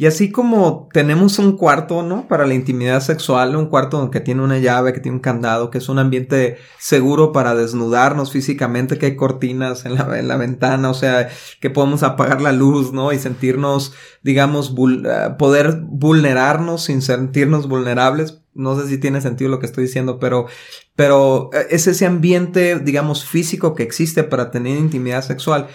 [0.00, 2.28] Y así como tenemos un cuarto, ¿no?
[2.28, 5.78] Para la intimidad sexual, un cuarto que tiene una llave, que tiene un candado, que
[5.78, 10.88] es un ambiente seguro para desnudarnos físicamente, que hay cortinas en la, en la ventana,
[10.88, 11.30] o sea,
[11.60, 13.12] que podemos apagar la luz, ¿no?
[13.12, 13.92] Y sentirnos,
[14.22, 18.40] digamos, eh, poder vulnerarnos sin sentirnos vulnerables.
[18.54, 20.46] No sé si tiene sentido lo que estoy diciendo, pero,
[20.94, 25.66] pero eh, es ese ambiente, digamos, físico que existe para tener intimidad sexual.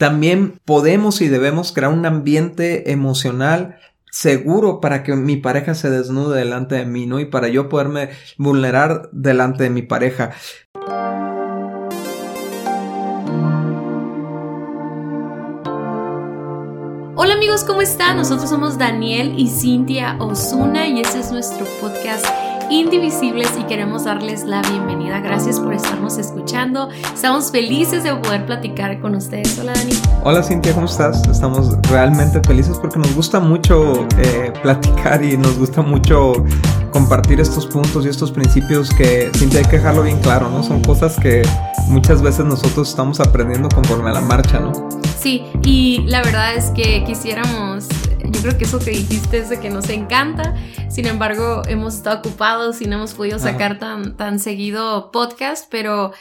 [0.00, 3.76] También podemos y debemos crear un ambiente emocional
[4.10, 7.20] seguro para que mi pareja se desnude delante de mí, ¿no?
[7.20, 8.08] Y para yo poderme
[8.38, 10.30] vulnerar delante de mi pareja.
[17.14, 18.16] Hola amigos, ¿cómo están?
[18.16, 22.24] Nosotros somos Daniel y Cintia Osuna y este es nuestro podcast
[22.70, 25.20] indivisibles y queremos darles la bienvenida.
[25.20, 26.88] Gracias por estarnos escuchando.
[27.12, 29.58] Estamos felices de poder platicar con ustedes.
[29.58, 29.92] Hola Dani.
[30.22, 31.26] Hola Cintia, ¿cómo estás?
[31.28, 36.44] Estamos realmente felices porque nos gusta mucho eh, platicar y nos gusta mucho
[36.92, 40.62] compartir estos puntos y estos principios que Cintia hay que dejarlo bien claro, ¿no?
[40.62, 41.42] Son cosas que
[41.88, 44.72] muchas veces nosotros estamos aprendiendo conforme a la marcha, ¿no?
[45.18, 47.88] Sí, y la verdad es que quisiéramos
[48.40, 50.54] yo creo que eso que dijiste es de que nos encanta.
[50.88, 56.12] Sin embargo, hemos estado ocupados y no hemos podido sacar tan, tan seguido podcast, pero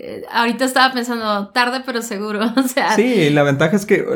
[0.00, 2.94] eh, ahorita estaba pensando tarde pero seguro, o sea.
[2.94, 4.06] Sí, la ventaja es que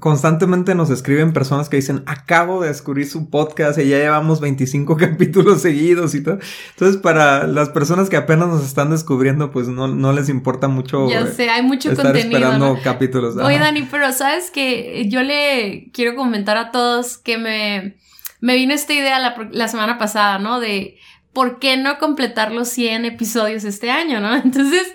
[0.00, 4.96] constantemente nos escriben personas que dicen, acabo de descubrir su podcast y ya llevamos 25
[4.98, 6.40] capítulos seguidos y todo.
[6.70, 11.08] Entonces, para las personas que apenas nos están descubriendo, pues no, no les importa mucho.
[11.08, 12.36] Ya sé, hay mucho estar contenido.
[12.36, 13.36] esperando capítulos.
[13.36, 17.96] Oye, Dani, pero sabes que yo le quiero comentar a todos que me,
[18.40, 20.58] me vino esta idea la, la semana pasada, ¿no?
[20.58, 20.96] De
[21.38, 24.34] ¿por qué no completar los 100 episodios este año, no?
[24.44, 24.92] Entonces,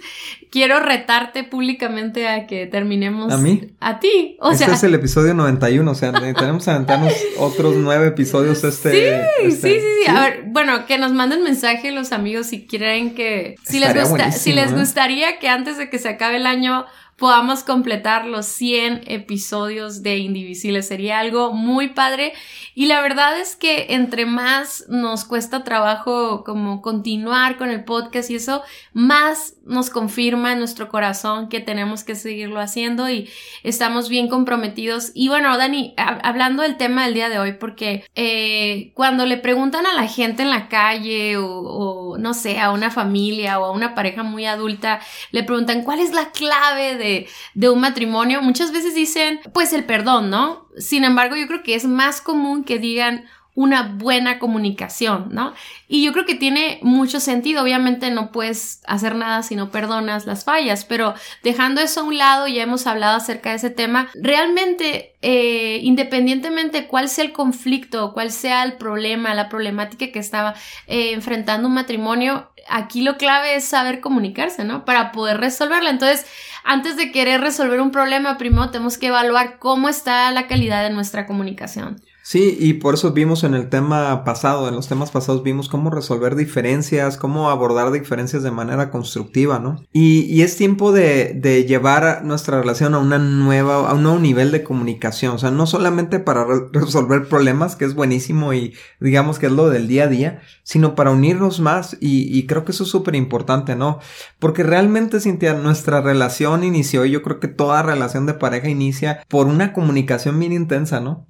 [0.51, 3.31] quiero retarte públicamente a que terminemos.
[3.31, 3.71] ¿A mí?
[3.79, 4.35] A ti.
[4.41, 8.91] O este es el episodio 91, o sea, tenemos que aventarnos otros nueve episodios este.
[8.91, 12.67] Sí, este, sí, sí, sí, A ver, bueno, que nos manden mensaje los amigos si
[12.67, 13.55] quieren que.
[13.63, 14.75] Si les gusta, si les ¿eh?
[14.75, 16.85] gustaría que antes de que se acabe el año
[17.23, 20.89] podamos completar los 100 episodios de Indivisibles.
[20.89, 22.33] Sería algo muy padre.
[22.75, 28.29] Y la verdad es que entre más nos cuesta trabajo como continuar con el podcast
[28.29, 28.61] y eso,
[28.91, 33.29] más nos confirma en nuestro corazón que tenemos que seguirlo haciendo y
[33.63, 35.11] estamos bien comprometidos.
[35.13, 39.85] Y bueno, Dani, hablando del tema del día de hoy, porque eh, cuando le preguntan
[39.85, 43.71] a la gente en la calle o, o no sé, a una familia o a
[43.71, 44.99] una pareja muy adulta,
[45.31, 47.12] le preguntan cuál es la clave de
[47.53, 50.67] de, un matrimonio, muchas veces dicen, pues el perdón, ¿no?
[50.77, 53.25] Sin embargo, yo creo que es más común que digan
[53.55, 55.53] una buena comunicación, ¿no?
[55.87, 57.61] Y yo creo que tiene mucho sentido.
[57.61, 62.17] Obviamente no puedes hacer nada si no perdonas las fallas, pero dejando eso a un
[62.17, 68.13] lado, ya hemos hablado acerca de ese tema, realmente, eh, independientemente cuál sea el conflicto,
[68.13, 70.55] cuál sea el problema, la problemática que estaba
[70.87, 74.83] eh, enfrentando un matrimonio, aquí lo clave es saber comunicarse, ¿no?
[74.83, 75.91] Para poder resolverla.
[75.91, 76.25] Entonces,
[76.63, 80.89] antes de querer resolver un problema, primero tenemos que evaluar cómo está la calidad de
[80.89, 82.01] nuestra comunicación.
[82.25, 85.89] Sí, y por eso vimos en el tema pasado, en los temas pasados vimos cómo
[85.89, 89.83] resolver diferencias, cómo abordar diferencias de manera constructiva, ¿no?
[89.91, 94.19] Y, y es tiempo de, de, llevar nuestra relación a una nueva, a un nuevo
[94.19, 99.37] nivel de comunicación, o sea, no solamente para resolver problemas, que es buenísimo y digamos
[99.37, 102.71] que es lo del día a día, sino para unirnos más y, y creo que
[102.71, 103.99] eso es súper importante, ¿no?
[104.39, 109.25] Porque realmente, Cintia, nuestra relación inició, y yo creo que toda relación de pareja inicia
[109.27, 111.27] por una comunicación bien intensa, ¿no?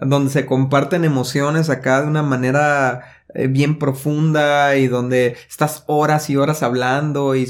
[0.00, 6.30] Donde se comparten emociones acá de una manera eh, bien profunda y donde estás horas
[6.30, 7.46] y horas hablando y,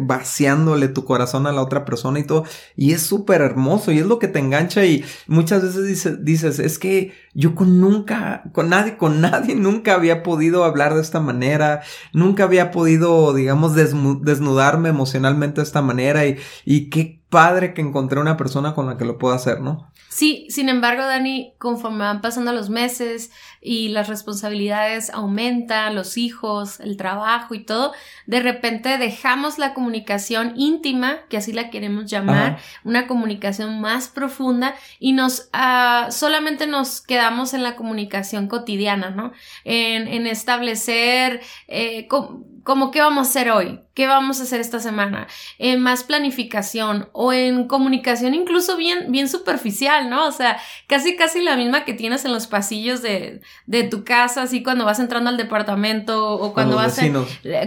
[0.00, 2.44] vaciándole tu corazón a la otra persona y todo.
[2.76, 6.58] Y es súper hermoso y es lo que te engancha y muchas veces dices, dices,
[6.58, 11.20] es que yo con nunca, con nadie, con nadie nunca había podido hablar de esta
[11.20, 11.82] manera,
[12.12, 16.36] nunca había podido, digamos, desnudarme emocionalmente de esta manera y,
[16.66, 19.90] y qué padre que encontré una persona con la que lo puedo hacer, ¿no?
[20.10, 23.30] Sí, sin embargo, Dani, conforme van pasando los meses
[23.62, 27.92] y las responsabilidades aumentan, los hijos, el trabajo y todo,
[28.26, 34.74] de repente dejamos la comunicación íntima, que así la queremos llamar, una comunicación más profunda
[34.98, 39.32] y nos uh, solamente nos quedamos en la comunicación cotidiana, ¿no?
[39.64, 42.06] En, en establecer eh,
[42.62, 45.26] como qué vamos a hacer hoy, qué vamos a hacer esta semana,
[45.58, 50.26] en más planificación o en comunicación incluso bien, bien superficial, ¿no?
[50.26, 54.42] O sea, casi casi la misma que tienes en los pasillos de, de tu casa,
[54.42, 56.98] así cuando vas entrando al departamento o cuando vas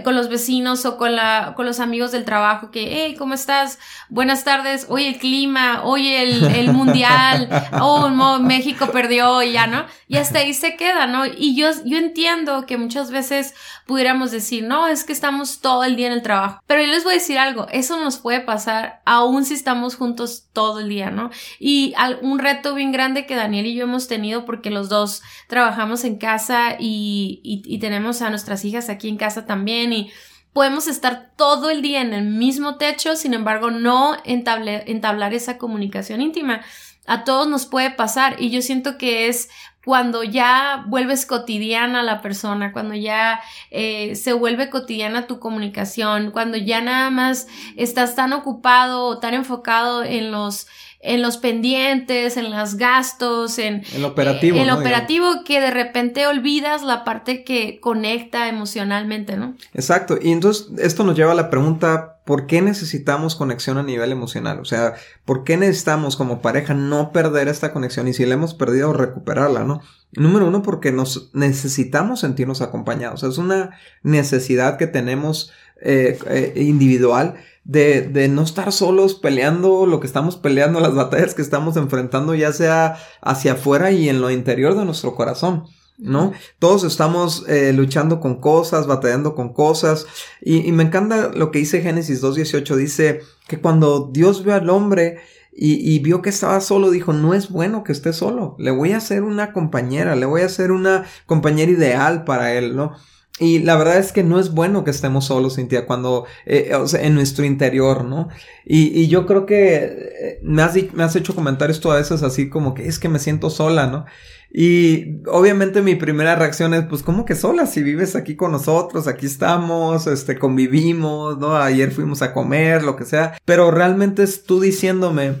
[0.02, 3.78] con los vecinos o con, la, con los amigos del trabajo que, hey, ¿cómo estás?
[4.08, 7.48] Buenas tardes, hoy el clima, hoy el, el mundial,
[7.80, 8.08] oh,
[8.40, 9.84] México perdió y ya, ¿no?
[10.08, 11.24] Y hasta ahí se queda, ¿no?
[11.26, 13.54] Y yo, yo entiendo que muchas veces
[13.86, 16.60] pudiéramos decir, no, es que estamos todo el día en el trabajo.
[16.66, 20.48] Pero yo les voy a decir algo, eso nos puede pasar aún si estamos juntos
[20.52, 21.30] todo el día, ¿no?
[21.58, 26.04] Y un reto bien grande que Daniel y yo hemos tenido porque los dos trabajamos
[26.04, 30.10] en casa y, tenemos a nuestras hijas aquí en casa también y
[30.52, 36.20] podemos estar todo el día en el mismo techo, sin embargo, no entablar esa comunicación
[36.20, 36.62] íntima.
[37.06, 39.48] A todos nos puede pasar y yo siento que es
[39.86, 43.40] cuando ya vuelves cotidiana la persona, cuando ya
[43.70, 47.46] eh, se vuelve cotidiana tu comunicación, cuando ya nada más
[47.76, 50.66] estás tan ocupado o tan enfocado en los
[51.00, 56.26] en los pendientes, en los gastos, en el operativo, eh, el operativo que de repente
[56.26, 59.54] olvidas la parte que conecta emocionalmente, ¿no?
[59.74, 60.18] Exacto.
[60.20, 64.58] Y entonces esto nos lleva a la pregunta, ¿por qué necesitamos conexión a nivel emocional?
[64.58, 64.94] O sea,
[65.24, 69.64] ¿por qué necesitamos como pareja no perder esta conexión y si la hemos perdido recuperarla,
[69.64, 69.82] ¿no?
[70.12, 73.22] Número uno, porque nos necesitamos sentirnos acompañados.
[73.22, 75.52] Es una necesidad que tenemos
[75.82, 77.34] eh, eh, individual
[77.64, 82.34] de, de, no estar solos peleando lo que estamos peleando, las batallas que estamos enfrentando,
[82.34, 85.64] ya sea hacia afuera y en lo interior de nuestro corazón.
[85.98, 86.32] ¿no?
[86.58, 90.06] Todos estamos eh, luchando con cosas, batallando con cosas.
[90.40, 92.76] Y, y, me encanta lo que dice Génesis 2.18.
[92.76, 95.18] Dice que cuando Dios ve al hombre
[95.52, 98.56] y, y, vio que estaba solo, dijo, no es bueno que esté solo.
[98.58, 102.76] Le voy a hacer una compañera, le voy a hacer una compañera ideal para él,
[102.76, 102.92] ¿no?
[103.38, 107.14] Y la verdad es que no es bueno que estemos solos, Cintia, cuando, eh, en
[107.14, 108.28] nuestro interior, ¿no?
[108.64, 112.48] Y, yo creo que eh, me has, me has hecho comentarios tú a veces así
[112.48, 114.06] como que es que me siento sola, ¿no?
[114.50, 117.66] Y obviamente mi primera reacción es, pues, ¿cómo que sola?
[117.66, 121.56] Si vives aquí con nosotros, aquí estamos, este, convivimos, ¿no?
[121.56, 123.36] Ayer fuimos a comer, lo que sea.
[123.44, 125.34] Pero realmente es tú diciéndome,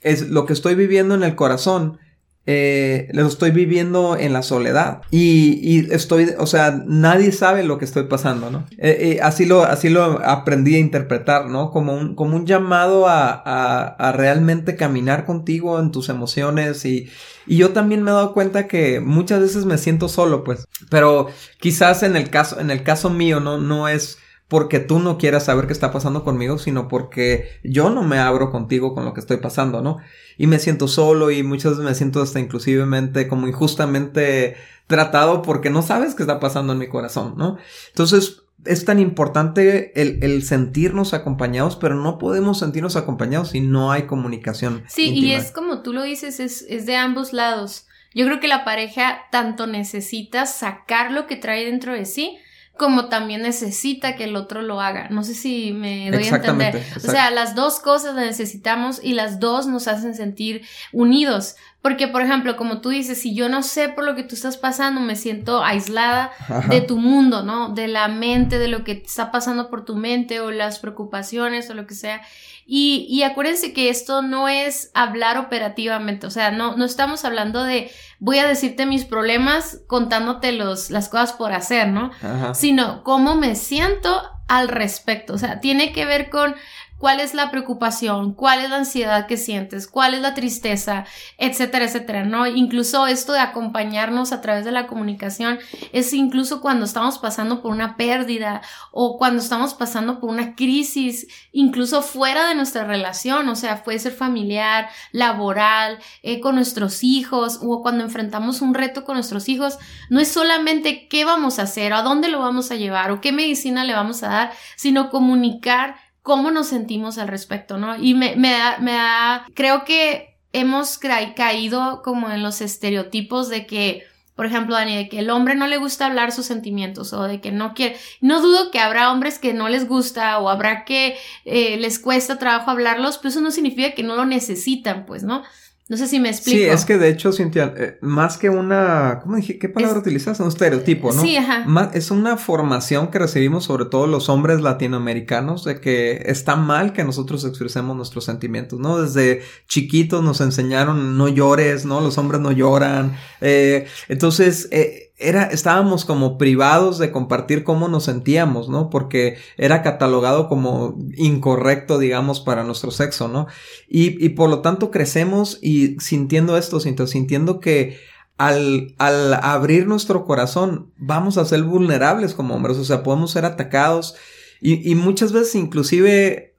[0.00, 1.98] es lo que estoy viviendo en el corazón
[2.48, 7.76] eh, lo estoy viviendo en la soledad y, y, estoy, o sea, nadie sabe lo
[7.76, 8.64] que estoy pasando, ¿no?
[8.78, 11.72] Eh, eh, así, lo, así lo aprendí a interpretar, ¿no?
[11.72, 17.08] Como un, como un llamado a, a, a, realmente caminar contigo en tus emociones y,
[17.48, 21.26] y yo también me he dado cuenta que muchas veces me siento solo, pues, pero
[21.58, 25.46] quizás en el caso, en el caso mío, no, no es porque tú no quieras
[25.46, 29.20] saber qué está pasando conmigo, sino porque yo no me abro contigo con lo que
[29.20, 29.98] estoy pasando, ¿no?
[30.38, 34.56] Y me siento solo y muchas veces me siento hasta inclusivemente como injustamente
[34.86, 37.56] tratado porque no sabes qué está pasando en mi corazón, ¿no?
[37.88, 43.92] Entonces, es tan importante el, el, sentirnos acompañados, pero no podemos sentirnos acompañados si no
[43.92, 44.84] hay comunicación.
[44.88, 47.86] Sí, y es como tú lo dices, es, es de ambos lados.
[48.14, 52.38] Yo creo que la pareja tanto necesita sacar lo que trae dentro de sí,
[52.76, 55.08] como también necesita que el otro lo haga.
[55.10, 56.84] No sé si me doy a entender.
[56.96, 60.62] O sea, las dos cosas las necesitamos y las dos nos hacen sentir
[60.92, 61.56] unidos.
[61.80, 64.56] Porque, por ejemplo, como tú dices, si yo no sé por lo que tú estás
[64.56, 66.32] pasando, me siento aislada
[66.68, 67.70] de tu mundo, ¿no?
[67.70, 71.74] De la mente, de lo que está pasando por tu mente o las preocupaciones o
[71.74, 72.22] lo que sea.
[72.68, 77.62] Y, y acuérdense que esto no es hablar operativamente, o sea, no, no estamos hablando
[77.62, 82.10] de voy a decirte mis problemas contándote los, las cosas por hacer, ¿no?
[82.54, 86.54] Sino cómo me siento al respecto, o sea, tiene que ver con
[86.98, 91.04] cuál es la preocupación, cuál es la ansiedad que sientes, cuál es la tristeza,
[91.38, 92.46] etcétera, etcétera, ¿no?
[92.46, 95.58] Incluso esto de acompañarnos a través de la comunicación
[95.92, 101.26] es incluso cuando estamos pasando por una pérdida o cuando estamos pasando por una crisis,
[101.52, 107.60] incluso fuera de nuestra relación, o sea, puede ser familiar, laboral, eh, con nuestros hijos
[107.62, 109.78] o cuando enfrentamos un reto con nuestros hijos,
[110.08, 113.20] no es solamente qué vamos a hacer, o a dónde lo vamos a llevar o
[113.20, 117.94] qué medicina le vamos a dar, sino comunicar cómo nos sentimos al respecto, ¿no?
[118.02, 123.64] Y me, me, da, me da, creo que hemos caído como en los estereotipos de
[123.64, 124.02] que,
[124.34, 127.40] por ejemplo, Dani, de que el hombre no le gusta hablar sus sentimientos o de
[127.40, 127.96] que no quiere.
[128.20, 132.40] No dudo que habrá hombres que no les gusta o habrá que eh, les cuesta
[132.40, 135.44] trabajo hablarlos, pero eso no significa que no lo necesitan, pues, ¿no?
[135.88, 136.58] No sé si me explico.
[136.58, 139.56] Sí, es que de hecho, Cintia, eh, más que una, ¿cómo dije?
[139.56, 140.40] ¿Qué palabra utilizas?
[140.40, 141.22] Un estereotipo, ¿no?
[141.22, 141.64] Sí, ajá.
[141.94, 147.04] es una formación que recibimos sobre todo los hombres latinoamericanos de que está mal que
[147.04, 149.00] nosotros expresemos nuestros sentimientos, ¿no?
[149.00, 152.00] Desde chiquitos nos enseñaron no llores, ¿no?
[152.00, 153.16] Los hombres no lloran.
[153.40, 158.90] Eh, entonces, eh, era, estábamos como privados de compartir cómo nos sentíamos, ¿no?
[158.90, 163.46] Porque era catalogado como incorrecto, digamos, para nuestro sexo, ¿no?
[163.88, 167.98] Y, y por lo tanto crecemos y sintiendo esto, sintiendo que
[168.36, 173.46] al, al abrir nuestro corazón vamos a ser vulnerables como hombres, o sea, podemos ser
[173.46, 174.16] atacados
[174.60, 176.55] y, y muchas veces inclusive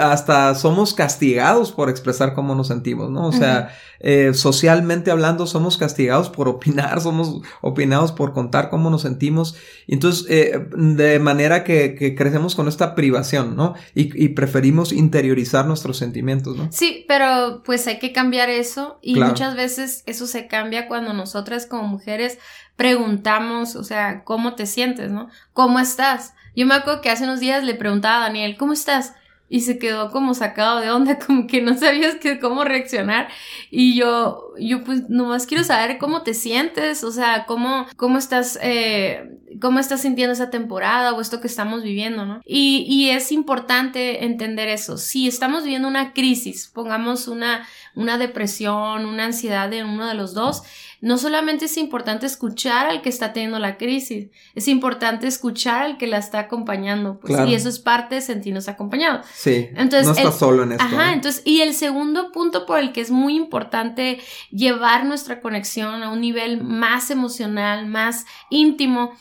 [0.00, 3.28] hasta somos castigados por expresar cómo nos sentimos, ¿no?
[3.28, 3.70] O sea,
[4.00, 9.56] eh, socialmente hablando somos castigados por opinar, somos opinados por contar cómo nos sentimos.
[9.86, 13.74] Entonces, eh, de manera que, que, crecemos con esta privación, ¿no?
[13.94, 16.68] Y, y, preferimos interiorizar nuestros sentimientos, ¿no?
[16.72, 21.66] Sí, pero pues hay que cambiar eso y muchas veces eso se cambia cuando nosotras
[21.66, 22.38] como mujeres
[22.76, 25.28] preguntamos, o sea, ¿cómo te sientes, no?
[25.52, 26.34] ¿Cómo estás?
[26.56, 29.14] Yo me acuerdo que hace unos días le preguntaba a Daniel, ¿cómo estás?
[29.48, 33.28] Y se quedó como sacado de onda, como que no sabías que, cómo reaccionar.
[33.70, 38.58] Y yo, yo pues nomás quiero saber cómo te sientes, o sea, cómo, cómo estás,
[38.62, 42.40] eh, cómo estás sintiendo esa temporada o esto que estamos viviendo, ¿no?
[42.44, 44.96] Y, y es importante entender eso.
[44.96, 50.34] Si estamos viviendo una crisis, pongamos una, una depresión, una ansiedad de uno de los
[50.34, 50.62] dos,
[51.00, 55.98] no solamente es importante escuchar al que está teniendo la crisis, es importante escuchar al
[55.98, 59.26] que la está acompañando, pues, y eso es parte de sentirnos acompañados.
[59.34, 59.68] Sí.
[59.74, 60.84] Entonces, no estás solo en esto.
[60.84, 64.18] Ajá, entonces, y el segundo punto por el que es muy importante
[64.50, 69.12] llevar nuestra conexión a un nivel más emocional, más íntimo,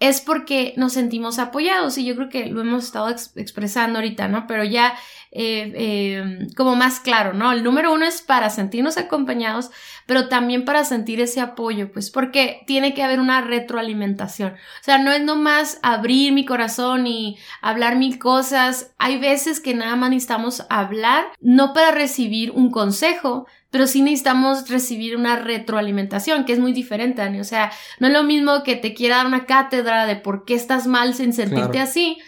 [0.00, 4.46] es porque nos sentimos apoyados y yo creo que lo hemos estado expresando ahorita, ¿no?
[4.46, 4.94] Pero ya
[5.32, 7.52] eh, eh, como más claro, ¿no?
[7.52, 9.70] El número uno es para sentirnos acompañados,
[10.06, 14.54] pero también para sentir ese apoyo, pues porque tiene que haber una retroalimentación.
[14.54, 18.92] O sea, no es nomás abrir mi corazón y hablar mil cosas.
[18.98, 24.68] Hay veces que nada más necesitamos hablar, no para recibir un consejo, pero sí necesitamos
[24.68, 27.38] recibir una retroalimentación, que es muy diferente, Dani.
[27.38, 27.70] O sea,
[28.00, 31.14] no es lo mismo que te quiera dar una cátedra de por qué estás mal
[31.14, 32.18] sin sentirte así,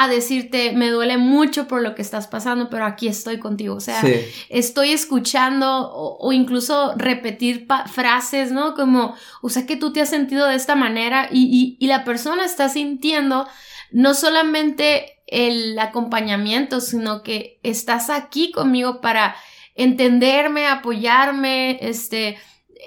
[0.00, 3.74] a decirte, me duele mucho por lo que estás pasando, pero aquí estoy contigo.
[3.74, 4.00] O sea,
[4.48, 8.74] estoy escuchando o, incluso repetir frases, ¿no?
[8.74, 12.04] Como, o sea, que tú te has sentido de esta manera y, y, y la
[12.04, 13.48] persona está sintiendo
[13.90, 19.34] no solamente el acompañamiento, sino que estás aquí conmigo para
[19.74, 22.38] entenderme, apoyarme, este,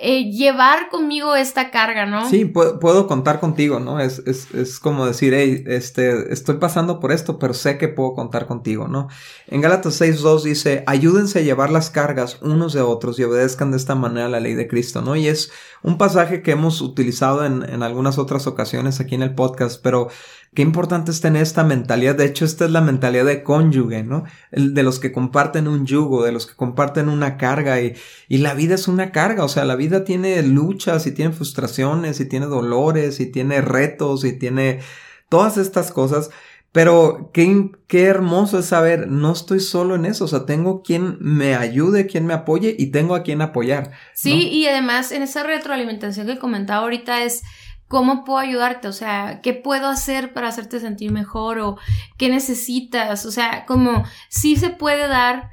[0.03, 2.27] eh, llevar conmigo esta carga, ¿no?
[2.27, 4.00] Sí, puedo, contar contigo, ¿no?
[4.00, 8.13] Es, es, es, como decir, hey, este, estoy pasando por esto, pero sé que puedo
[8.13, 9.10] contar contigo, ¿no?
[9.46, 13.77] En Gálatas 6.2 dice, ayúdense a llevar las cargas unos de otros y obedezcan de
[13.77, 15.15] esta manera la ley de Cristo, ¿no?
[15.15, 15.51] Y es
[15.84, 20.08] un pasaje que hemos utilizado en, en algunas otras ocasiones aquí en el podcast, pero
[20.53, 22.15] Qué importante es tener esta mentalidad.
[22.15, 24.25] De hecho, esta es la mentalidad de cónyuge, ¿no?
[24.51, 27.96] De los que comparten un yugo, de los que comparten una carga y,
[28.27, 29.46] y la vida es una carga.
[29.46, 34.25] O sea, la vida tiene luchas y tiene frustraciones y tiene dolores y tiene retos
[34.25, 34.81] y tiene
[35.29, 36.31] todas estas cosas.
[36.74, 41.17] Pero qué, qué hermoso es saber, no estoy solo en eso, o sea, tengo quien
[41.20, 43.91] me ayude, quien me apoye y tengo a quien apoyar.
[44.13, 47.43] Sí, y además en esa retroalimentación que comentaba ahorita es,
[47.91, 48.88] ¿Cómo puedo ayudarte?
[48.88, 51.60] O sea, ¿qué puedo hacer para hacerte sentir mejor?
[51.60, 51.77] ¿O
[52.17, 53.25] qué necesitas?
[53.25, 55.50] O sea, como sí se puede dar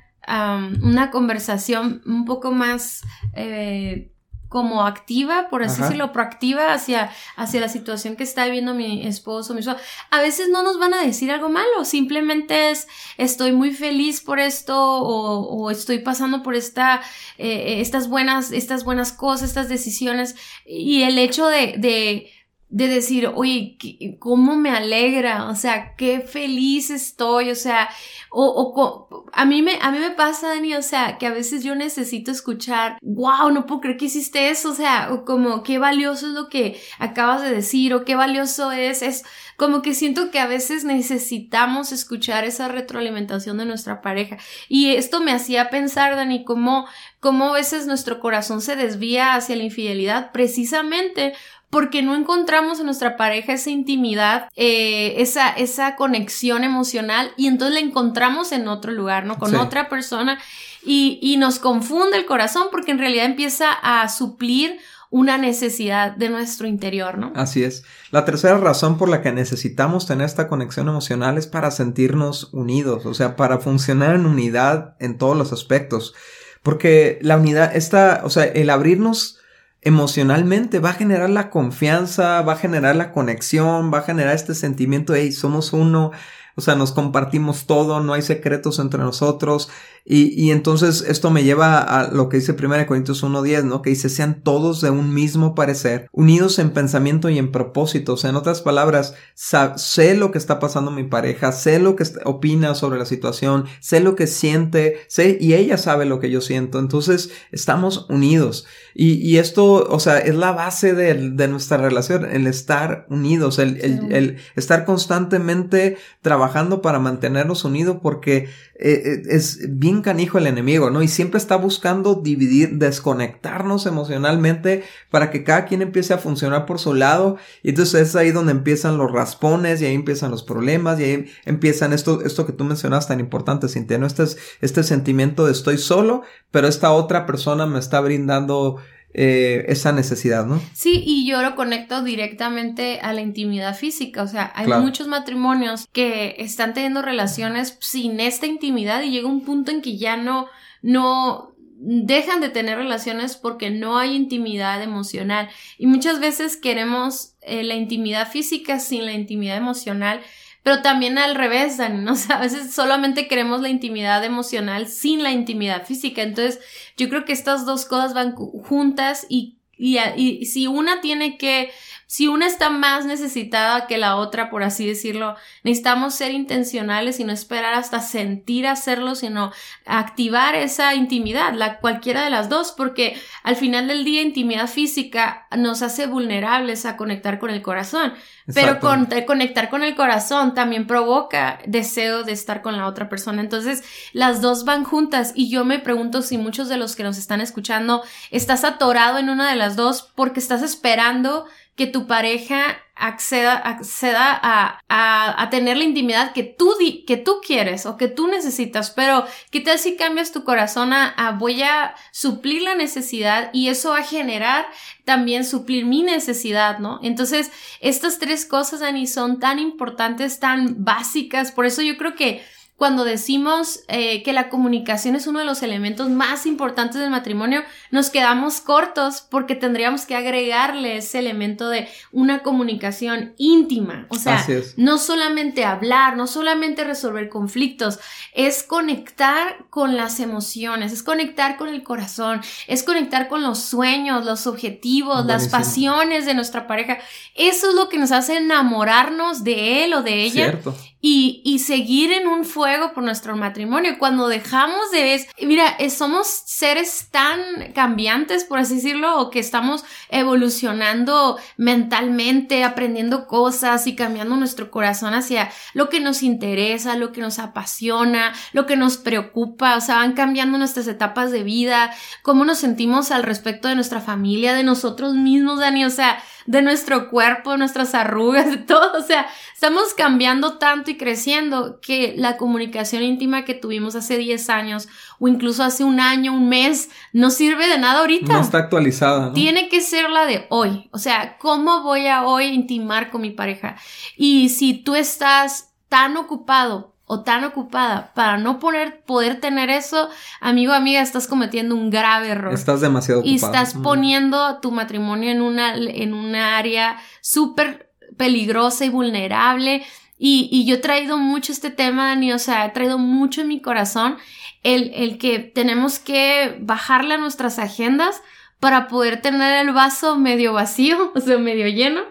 [0.82, 3.02] una conversación un poco más
[3.32, 4.12] eh,
[4.48, 9.52] como activa, por así decirlo, proactiva hacia, hacia la situación que está viviendo mi esposo,
[9.52, 9.78] mi esposo.
[10.10, 12.88] A veces no nos van a decir algo malo, simplemente es
[13.18, 17.02] estoy muy feliz por esto o, o estoy pasando por esta,
[17.36, 22.32] eh, estas buenas, estas buenas cosas, estas decisiones y el hecho de, de
[22.70, 23.78] de decir, oye,
[24.18, 25.48] ¿cómo me alegra?
[25.48, 27.88] O sea, qué feliz estoy, o sea,
[28.30, 31.64] o, o, a mí me, a mí me pasa, Dani, o sea, que a veces
[31.64, 35.78] yo necesito escuchar, wow, no puedo creer que hiciste eso, o sea, o como qué
[35.78, 39.24] valioso es lo que acabas de decir, o qué valioso es, es
[39.56, 44.36] como que siento que a veces necesitamos escuchar esa retroalimentación de nuestra pareja.
[44.68, 46.86] Y esto me hacía pensar, Dani, cómo,
[47.18, 51.32] cómo a veces nuestro corazón se desvía hacia la infidelidad precisamente
[51.70, 57.74] porque no encontramos en nuestra pareja esa intimidad, eh, esa, esa conexión emocional y entonces
[57.74, 59.38] la encontramos en otro lugar, ¿no?
[59.38, 60.38] Con otra persona
[60.82, 64.78] y, y nos confunde el corazón porque en realidad empieza a suplir
[65.10, 67.32] una necesidad de nuestro interior, ¿no?
[67.34, 67.84] Así es.
[68.10, 73.06] La tercera razón por la que necesitamos tener esta conexión emocional es para sentirnos unidos,
[73.06, 76.14] o sea, para funcionar en unidad en todos los aspectos.
[76.62, 79.37] Porque la unidad, esta, o sea, el abrirnos
[79.82, 84.54] emocionalmente va a generar la confianza, va a generar la conexión, va a generar este
[84.54, 86.10] sentimiento de, hey, somos uno,
[86.56, 89.70] o sea, nos compartimos todo, no hay secretos entre nosotros
[90.10, 93.82] Y, y entonces esto me lleva a lo que dice 1 Corintios 1.10, ¿no?
[93.82, 98.14] Que dice, sean todos de un mismo parecer, unidos en pensamiento y en propósito.
[98.14, 102.04] O sea, en otras palabras, sé lo que está pasando mi pareja, sé lo que
[102.24, 106.40] opina sobre la situación, sé lo que siente, sé, y ella sabe lo que yo
[106.40, 106.78] siento.
[106.78, 108.66] Entonces, estamos unidos.
[108.94, 113.58] Y, y esto, o sea, es la base de, de nuestra relación, el estar unidos,
[113.58, 118.48] el, el, el estar constantemente trabajando para mantenernos unidos porque
[118.80, 121.02] eh, eh, es bien canijo el enemigo, ¿no?
[121.02, 126.78] Y siempre está buscando dividir, desconectarnos emocionalmente para que cada quien empiece a funcionar por
[126.78, 127.36] su lado.
[127.62, 131.26] Y entonces es ahí donde empiezan los raspones y ahí empiezan los problemas y ahí
[131.44, 134.06] empiezan esto, esto que tú mencionas tan importante, Cintia, ¿no?
[134.06, 134.24] Este,
[134.60, 138.76] este sentimiento de estoy solo, pero esta otra persona me está brindando
[139.14, 140.60] eh, esa necesidad, ¿no?
[140.74, 145.86] Sí, y yo lo conecto directamente a la intimidad física, o sea, hay muchos matrimonios
[145.92, 150.46] que están teniendo relaciones sin esta intimidad y llega un punto en que ya no,
[150.82, 155.48] no, dejan de tener relaciones porque no hay intimidad emocional.
[155.78, 160.20] Y muchas veces queremos eh, la intimidad física sin la intimidad emocional
[160.68, 162.12] pero también al revés, Dani, ¿no?
[162.12, 166.20] O sea, a veces solamente queremos la intimidad emocional sin la intimidad física.
[166.20, 166.60] Entonces,
[166.98, 171.70] yo creo que estas dos cosas van juntas y, y, y si una tiene que
[172.10, 177.24] si una está más necesitada que la otra, por así decirlo, necesitamos ser intencionales y
[177.24, 179.52] no esperar hasta sentir hacerlo, sino
[179.84, 185.46] activar esa intimidad, la cualquiera de las dos, porque al final del día intimidad física
[185.54, 188.14] nos hace vulnerables a conectar con el corazón.
[188.54, 193.42] Pero con, conectar con el corazón también provoca deseo de estar con la otra persona.
[193.42, 193.84] Entonces,
[194.14, 197.42] las dos van juntas y yo me pregunto si muchos de los que nos están
[197.42, 201.44] escuchando estás atorado en una de las dos porque estás esperando
[201.78, 206.74] que tu pareja acceda, acceda a, a, tener la intimidad que tú,
[207.06, 211.08] que tú quieres o que tú necesitas, pero ¿qué tal si cambias tu corazón a,
[211.10, 214.66] a, voy a suplir la necesidad y eso va a generar
[215.04, 216.98] también suplir mi necesidad, ¿no?
[217.04, 222.42] Entonces, estas tres cosas, Ani, son tan importantes, tan básicas, por eso yo creo que
[222.78, 227.64] cuando decimos eh, que la comunicación es uno de los elementos más importantes del matrimonio,
[227.90, 234.06] nos quedamos cortos porque tendríamos que agregarle ese elemento de una comunicación íntima.
[234.10, 237.98] O sea, no solamente hablar, no solamente resolver conflictos,
[238.32, 244.24] es conectar con las emociones, es conectar con el corazón, es conectar con los sueños,
[244.24, 246.98] los objetivos, las pasiones de nuestra pareja.
[247.34, 250.44] Eso es lo que nos hace enamorarnos de él o de ella.
[250.44, 253.98] Cierto y, y, seguir en un fuego por nuestro matrimonio.
[253.98, 259.84] Cuando dejamos de ver, mira, somos seres tan cambiantes, por así decirlo, o que estamos
[260.08, 267.20] evolucionando mentalmente, aprendiendo cosas y cambiando nuestro corazón hacia lo que nos interesa, lo que
[267.20, 271.90] nos apasiona, lo que nos preocupa, o sea, van cambiando nuestras etapas de vida,
[272.22, 276.62] cómo nos sentimos al respecto de nuestra familia, de nosotros mismos, Dani, o sea, de
[276.62, 278.98] nuestro cuerpo, nuestras arrugas, de todo.
[278.98, 284.48] O sea, estamos cambiando tanto y creciendo que la comunicación íntima que tuvimos hace 10
[284.48, 288.32] años o incluso hace un año, un mes, no sirve de nada ahorita.
[288.32, 289.34] No está actualizada.
[289.34, 290.88] Tiene que ser la de hoy.
[290.90, 293.76] O sea, ¿cómo voy a hoy intimar con mi pareja?
[294.16, 300.08] Y si tú estás tan ocupado o tan ocupada para no poder, poder tener eso,
[300.40, 302.52] amigo, amiga, estás cometiendo un grave error.
[302.52, 303.32] Estás demasiado ocupado.
[303.32, 309.84] Y estás poniendo tu matrimonio en una, en una área súper peligrosa y vulnerable.
[310.18, 313.48] Y, y, yo he traído mucho este tema, Dani, o sea, he traído mucho en
[313.48, 314.18] mi corazón
[314.62, 318.20] el, el que tenemos que bajarle a nuestras agendas
[318.60, 322.02] para poder tener el vaso medio vacío, o sea, medio lleno.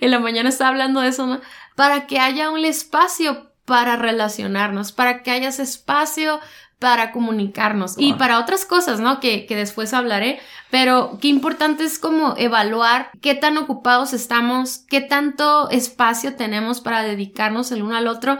[0.00, 1.40] En la mañana estaba hablando de eso, ¿no?
[1.74, 6.40] Para que haya un espacio para relacionarnos, para que haya espacio
[6.78, 9.20] para comunicarnos y para otras cosas, ¿no?
[9.20, 15.00] Que, que después hablaré, pero qué importante es como evaluar qué tan ocupados estamos, qué
[15.00, 18.38] tanto espacio tenemos para dedicarnos el uno al otro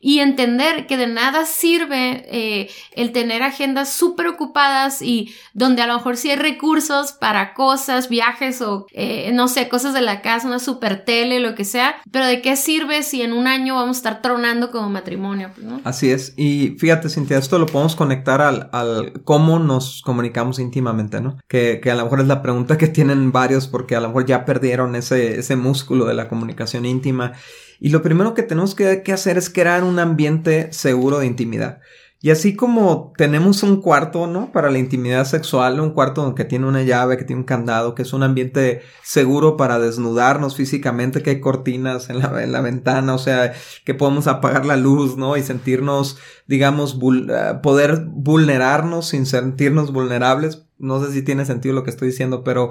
[0.00, 5.86] y entender que de nada sirve eh, el tener agendas súper ocupadas y donde a
[5.86, 10.22] lo mejor sí hay recursos para cosas, viajes o eh, no sé, cosas de la
[10.22, 13.74] casa, una super tele, lo que sea, pero de qué sirve si en un año
[13.74, 15.80] vamos a estar tronando como matrimonio, pues, ¿no?
[15.84, 21.20] Así es, y fíjate Cintia, esto lo podemos conectar al, al cómo nos comunicamos íntimamente,
[21.20, 21.36] ¿no?
[21.46, 24.24] Que, que, a lo mejor es la pregunta que tienen varios porque a lo mejor
[24.24, 27.34] ya perdieron ese, ese músculo de la comunicación íntima
[27.80, 31.80] y lo primero que tenemos que, hacer es crear un ambiente seguro de intimidad.
[32.22, 34.52] Y así como tenemos un cuarto, ¿no?
[34.52, 38.02] Para la intimidad sexual, un cuarto que tiene una llave, que tiene un candado, que
[38.02, 43.14] es un ambiente seguro para desnudarnos físicamente, que hay cortinas en la, en la ventana,
[43.14, 43.54] o sea,
[43.86, 45.38] que podemos apagar la luz, ¿no?
[45.38, 50.66] Y sentirnos, digamos, eh, poder vulnerarnos sin sentirnos vulnerables.
[50.80, 52.70] No sé si tiene sentido lo que estoy diciendo, pero,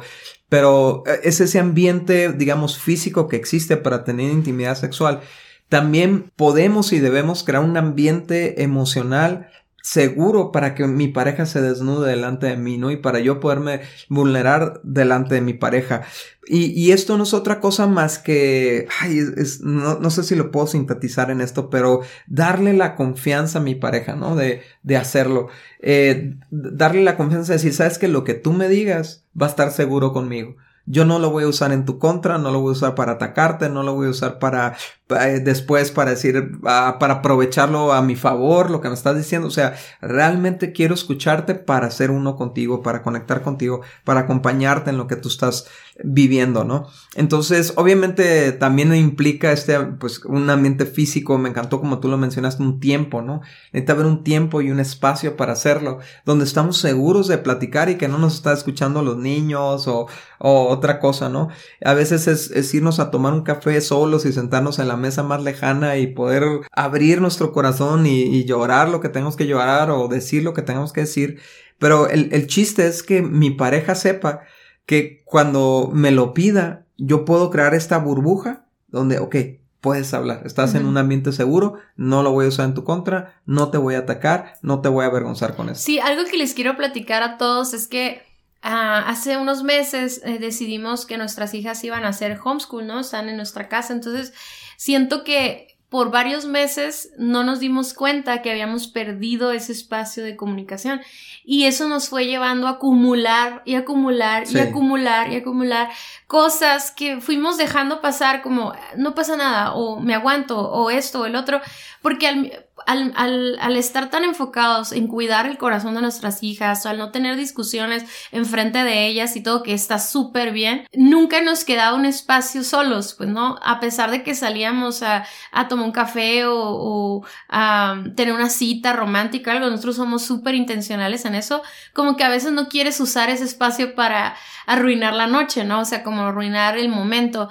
[0.49, 5.21] pero eh, es ese ambiente, digamos, físico que existe para tener intimidad sexual.
[5.69, 9.49] También podemos y debemos crear un ambiente emocional
[9.81, 12.91] seguro para que mi pareja se desnude delante de mí, ¿no?
[12.91, 16.03] Y para yo poderme vulnerar delante de mi pareja.
[16.51, 20.49] Y, esto no es otra cosa más que, ay, es, no, no, sé si lo
[20.49, 24.35] puedo sintetizar en esto, pero darle la confianza a mi pareja, ¿no?
[24.35, 25.49] De, de hacerlo.
[25.79, 29.49] Eh, darle la confianza de decir, sabes que lo que tú me digas va a
[29.49, 30.55] estar seguro conmigo.
[30.87, 33.11] Yo no lo voy a usar en tu contra, no lo voy a usar para
[33.11, 34.75] atacarte, no lo voy a usar para,
[35.09, 39.47] después para decir, ah, para aprovecharlo a mi favor, lo que me estás diciendo.
[39.47, 44.97] O sea, realmente quiero escucharte para ser uno contigo, para conectar contigo, para acompañarte en
[44.97, 45.67] lo que tú estás
[46.03, 46.87] viviendo, ¿no?
[47.15, 52.63] Entonces, obviamente también implica este, pues, un ambiente físico, me encantó como tú lo mencionaste,
[52.63, 53.41] un tiempo, ¿no?
[53.73, 57.95] Necesita haber un tiempo y un espacio para hacerlo, donde estamos seguros de platicar y
[57.95, 61.49] que no nos está escuchando los niños o, o otra cosa, ¿no?
[61.83, 65.23] A veces es, es irnos a tomar un café solos y sentarnos en la mesa
[65.23, 69.89] más lejana y poder abrir nuestro corazón y, y llorar lo que tenemos que llorar
[69.89, 71.39] o decir lo que tenemos que decir.
[71.79, 74.41] Pero el, el chiste es que mi pareja sepa
[74.85, 79.35] que cuando me lo pida, yo puedo crear esta burbuja donde, ok,
[79.81, 83.39] puedes hablar, estás en un ambiente seguro, no lo voy a usar en tu contra,
[83.45, 85.81] no te voy a atacar, no te voy a avergonzar con eso.
[85.81, 88.21] Sí, algo que les quiero platicar a todos es que
[88.61, 92.99] ah, hace unos meses eh, decidimos que nuestras hijas iban a hacer homeschool, ¿no?
[92.99, 94.33] Están en nuestra casa, entonces
[94.79, 100.37] siento que por varios meses no nos dimos cuenta que habíamos perdido ese espacio de
[100.37, 101.01] comunicación.
[101.43, 105.89] Y eso nos fue llevando a acumular y acumular y acumular y acumular
[106.27, 111.25] cosas que fuimos dejando pasar como no pasa nada o me aguanto o esto o
[111.25, 111.59] el otro
[112.01, 116.85] porque al, al, al, al, estar tan enfocados en cuidar el corazón de nuestras hijas,
[116.85, 121.41] o al no tener discusiones enfrente de ellas y todo que está súper bien, nunca
[121.41, 125.85] nos quedaba un espacio solos, pues no, a pesar de que salíamos a, a tomar
[125.85, 131.35] un café o, o, a tener una cita romántica, algo, nosotros somos súper intencionales en
[131.35, 131.61] eso,
[131.93, 135.81] como que a veces no quieres usar ese espacio para arruinar la noche, ¿no?
[135.81, 137.49] O sea, como arruinar el momento.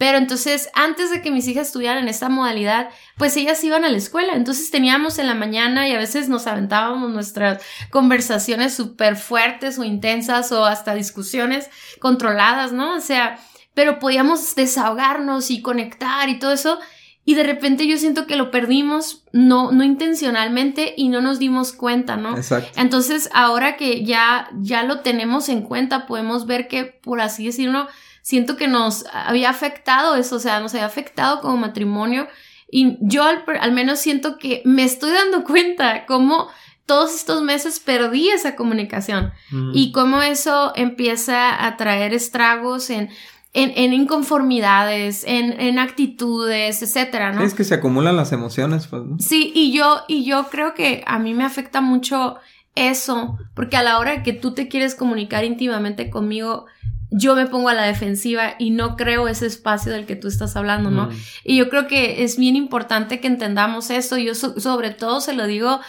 [0.00, 3.90] Pero entonces, antes de que mis hijas estuvieran en esta modalidad, pues ellas iban a
[3.90, 4.32] la escuela.
[4.32, 9.84] Entonces teníamos en la mañana y a veces nos aventábamos nuestras conversaciones súper fuertes o
[9.84, 12.94] intensas o hasta discusiones controladas, ¿no?
[12.96, 13.38] O sea,
[13.74, 16.78] pero podíamos desahogarnos y conectar y todo eso.
[17.26, 21.74] Y de repente yo siento que lo perdimos, no, no intencionalmente y no nos dimos
[21.74, 22.38] cuenta, ¿no?
[22.38, 22.80] Exacto.
[22.80, 27.86] Entonces, ahora que ya, ya lo tenemos en cuenta, podemos ver que, por así decirlo,
[28.22, 32.28] siento que nos había afectado eso, o sea, nos había afectado como matrimonio
[32.70, 36.48] y yo al, menos siento que me estoy dando cuenta cómo
[36.86, 39.72] todos estos meses perdí esa comunicación mm.
[39.74, 43.10] y cómo eso empieza a traer estragos en,
[43.52, 47.42] en, inconformidades, en, en, actitudes, etcétera, ¿no?
[47.42, 49.18] Es que se acumulan las emociones, pues, ¿no?
[49.18, 52.36] Sí, y yo, y yo creo que a mí me afecta mucho
[52.74, 56.66] eso, porque a la hora que tú te quieres comunicar íntimamente conmigo,
[57.10, 60.56] yo me pongo a la defensiva y no creo ese espacio del que tú estás
[60.56, 61.06] hablando, ¿no?
[61.06, 61.16] Mm.
[61.44, 64.16] Y yo creo que es bien importante que entendamos esto.
[64.16, 65.80] Yo sobre todo se lo digo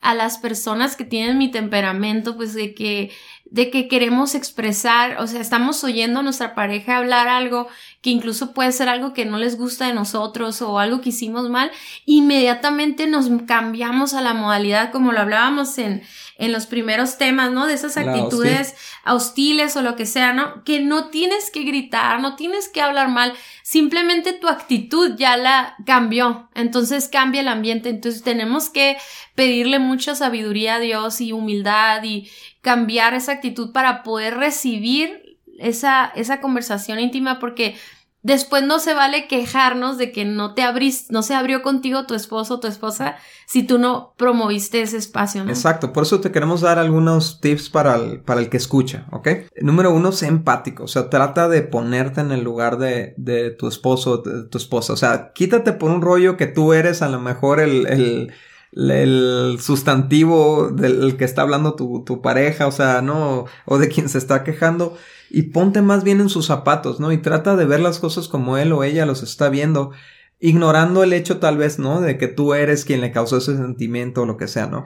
[0.00, 3.10] a las personas que tienen mi temperamento, pues de que
[3.50, 7.66] de que queremos expresar, o sea, estamos oyendo a nuestra pareja hablar algo
[8.00, 11.50] que incluso puede ser algo que no les gusta de nosotros o algo que hicimos
[11.50, 11.70] mal,
[12.06, 16.02] inmediatamente nos cambiamos a la modalidad como lo hablábamos en,
[16.40, 17.66] en los primeros temas, ¿no?
[17.66, 18.74] De esas actitudes
[19.04, 20.64] hostiles o lo que sea, ¿no?
[20.64, 25.76] Que no tienes que gritar, no tienes que hablar mal, simplemente tu actitud ya la
[25.84, 28.96] cambió, entonces cambia el ambiente, entonces tenemos que
[29.34, 32.30] pedirle mucha sabiduría a Dios y humildad y
[32.62, 37.76] cambiar esa actitud para poder recibir esa, esa conversación íntima porque
[38.22, 42.14] Después no se vale quejarnos de que no te abrís, no se abrió contigo tu
[42.14, 45.50] esposo o tu esposa si tú no promoviste ese espacio, ¿no?
[45.50, 49.28] Exacto, por eso te queremos dar algunos tips para el, para el que escucha, ¿ok?
[49.62, 53.68] Número uno, sé empático, o sea, trata de ponerte en el lugar de, de tu
[53.68, 57.20] esposo, de tu esposa, o sea, quítate por un rollo que tú eres a lo
[57.20, 58.32] mejor el, el
[58.72, 64.08] el sustantivo del que está hablando tu, tu, pareja, o sea, no, o de quien
[64.08, 64.96] se está quejando,
[65.28, 67.12] y ponte más bien en sus zapatos, ¿no?
[67.12, 69.90] Y trata de ver las cosas como él o ella los está viendo,
[70.38, 72.00] ignorando el hecho tal vez, ¿no?
[72.00, 74.84] De que tú eres quien le causó ese sentimiento o lo que sea, ¿no?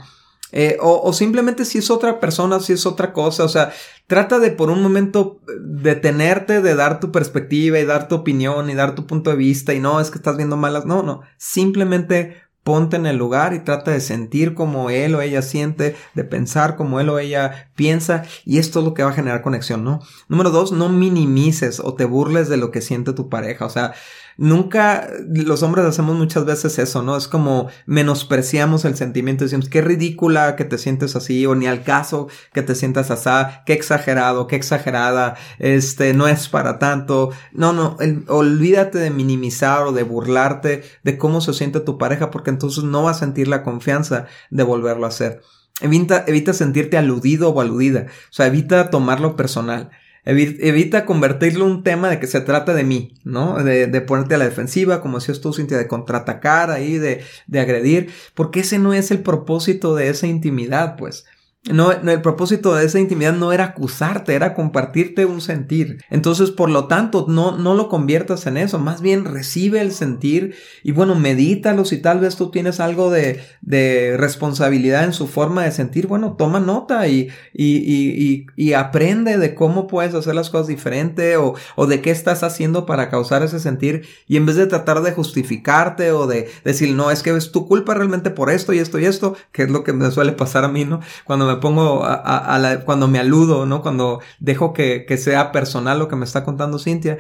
[0.57, 3.73] Eh, o, simplemente si es otra persona, si es otra cosa, o sea,
[4.07, 8.75] trata de por un momento detenerte, de dar tu perspectiva y dar tu opinión y
[8.75, 12.37] dar tu punto de vista y no, es que estás viendo malas, no, no, simplemente
[12.64, 16.77] ponte en el lugar y trata de sentir como él o ella siente, de pensar
[16.77, 20.00] como él o ella piensa y esto es lo que va a generar conexión, ¿no?
[20.29, 23.94] Número dos, no minimices o te burles de lo que siente tu pareja, o sea,
[24.37, 27.16] nunca, los hombres hacemos muchas veces eso, ¿no?
[27.16, 31.83] Es como menospreciamos el sentimiento, decimos, qué ridícula que te sientes así, o ni al
[31.85, 33.24] caso que te sientas así,
[33.66, 37.31] qué exagerado, qué exagerada, este, no es para tanto.
[37.53, 37.96] No, no,
[38.29, 43.03] olvídate de minimizar o de burlarte de cómo se siente tu pareja, porque entonces no
[43.03, 45.43] va a sentir la confianza de volverlo a hacer.
[45.81, 49.90] Evita, evita sentirte aludido o aludida, o sea, evita tomarlo personal.
[50.27, 53.62] Evita convertirlo en un tema de que se trata de mí, ¿no?
[53.62, 57.61] De, de ponerte a la defensiva, como decías tú, Cintia, de contraatacar ahí, de, de
[57.61, 61.27] agredir, porque ese no es el propósito de esa intimidad, pues.
[61.72, 66.05] No, el propósito de esa intimidad no era acusarte, era compartirte un sentir.
[66.11, 70.57] Entonces, por lo tanto, no, no lo conviertas en eso, más bien recibe el sentir
[70.83, 75.64] y bueno, medítalo si tal vez tú tienes algo de, de responsabilidad en su forma
[75.64, 80.50] de sentir, bueno, toma nota y, y, y, y, aprende de cómo puedes hacer las
[80.50, 84.57] cosas diferente o, o de qué estás haciendo para causar ese sentir y en vez
[84.57, 88.50] de tratar de justificarte o de decir, no, es que es tu culpa realmente por
[88.50, 91.00] esto y esto y esto, que es lo que me suele pasar a mí, ¿no?
[91.24, 93.83] Cuando pongo a, la, cuando me aludo, ¿no?
[93.83, 97.19] Cuando dejo que, que, sea personal lo que me está contando Cintia,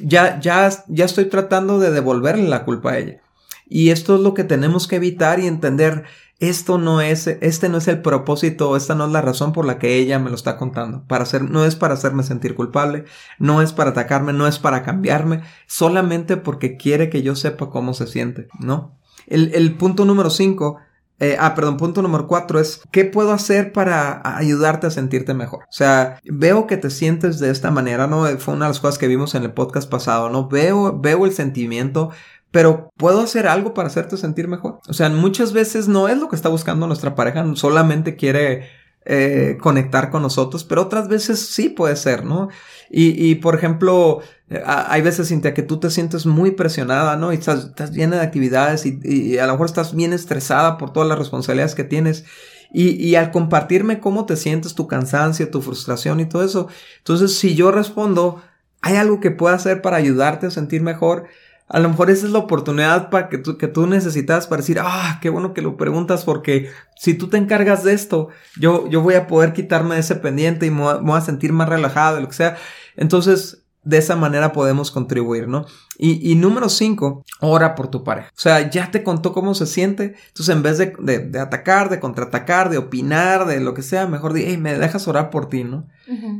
[0.00, 3.20] ya, ya, ya estoy tratando de devolverle la culpa a ella.
[3.68, 6.04] Y esto es lo que tenemos que evitar y entender.
[6.38, 9.78] Esto no es, este no es el propósito, esta no es la razón por la
[9.78, 11.02] que ella me lo está contando.
[11.06, 13.06] Para hacer, no es para hacerme sentir culpable,
[13.38, 17.94] no es para atacarme, no es para cambiarme, solamente porque quiere que yo sepa cómo
[17.94, 18.98] se siente, ¿no?
[19.26, 20.78] El, el punto número cinco
[21.18, 25.64] eh, ah, perdón, punto número cuatro es, ¿qué puedo hacer para ayudarte a sentirte mejor?
[25.64, 28.26] O sea, veo que te sientes de esta manera, ¿no?
[28.38, 30.48] Fue una de las cosas que vimos en el podcast pasado, ¿no?
[30.48, 32.10] Veo, veo el sentimiento,
[32.50, 34.78] pero ¿puedo hacer algo para hacerte sentir mejor?
[34.88, 38.68] O sea, muchas veces no es lo que está buscando nuestra pareja, solamente quiere
[39.06, 42.48] eh, conectar con nosotros, pero otras veces sí puede ser, ¿no?
[42.90, 47.32] Y, y por ejemplo, eh, hay veces, Cintia, que tú te sientes muy presionada, ¿no?
[47.32, 50.92] Y estás, estás llena de actividades y, y, a lo mejor estás bien estresada por
[50.92, 52.24] todas las responsabilidades que tienes.
[52.72, 57.36] Y, y al compartirme cómo te sientes, tu cansancio, tu frustración y todo eso, entonces
[57.36, 58.42] si yo respondo,
[58.82, 61.26] ¿hay algo que pueda hacer para ayudarte a sentir mejor?
[61.68, 64.78] A lo mejor esa es la oportunidad para que tú, que tú necesitas para decir,
[64.80, 68.28] ah, qué bueno que lo preguntas porque si tú te encargas de esto,
[68.60, 72.20] yo, yo voy a poder quitarme ese pendiente y me voy a, sentir más relajado,
[72.20, 72.56] lo que sea.
[72.96, 75.64] Entonces, de esa manera podemos contribuir, ¿no?
[75.98, 78.28] Y, y número cinco, ora por tu pareja.
[78.28, 80.14] O sea, ya te contó cómo se siente.
[80.28, 84.06] Entonces, en vez de, de, de atacar, de contraatacar, de opinar, de lo que sea,
[84.06, 85.86] mejor di, hey, me dejas orar por ti, ¿no?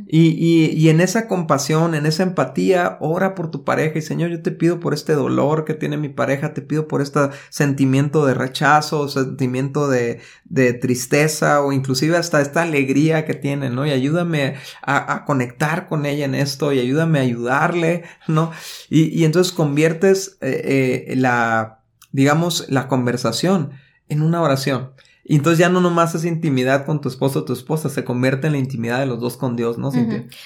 [0.07, 3.99] y, y, y, en esa compasión, en esa empatía, ora por tu pareja.
[3.99, 7.01] Y Señor, yo te pido por este dolor que tiene mi pareja, te pido por
[7.01, 13.69] este sentimiento de rechazo, sentimiento de, de tristeza o inclusive hasta esta alegría que tiene,
[13.69, 13.85] ¿no?
[13.85, 18.51] Y ayúdame a, a conectar con ella en esto y ayúdame a ayudarle, ¿no?
[18.89, 21.81] Y, y entonces conviertes eh, eh, la,
[22.11, 23.71] digamos, la conversación
[24.09, 24.91] en una oración.
[25.29, 28.47] Y entonces ya no nomás es intimidad con tu esposo o tu esposa, se convierte
[28.47, 29.91] en la intimidad de los dos con Dios, ¿no,